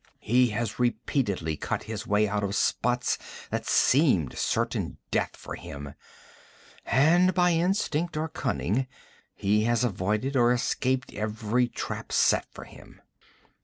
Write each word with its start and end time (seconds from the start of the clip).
'He 0.19 0.47
has 0.47 0.79
repeatedly 0.79 1.55
cut 1.57 1.83
his 1.83 2.07
way 2.07 2.27
out 2.27 2.43
of 2.43 2.55
spots 2.55 3.19
that 3.51 3.67
seemed 3.67 4.35
certain 4.35 4.97
death 5.11 5.35
for 5.37 5.53
him. 5.53 5.93
And, 6.87 7.35
by 7.35 7.51
instinct 7.51 8.17
or 8.17 8.27
cunning, 8.27 8.87
he 9.35 9.65
has 9.65 9.83
avoided 9.83 10.35
or 10.35 10.53
escaped 10.53 11.13
every 11.13 11.67
trap 11.67 12.11
set 12.11 12.47
for 12.51 12.63
him.' 12.63 12.99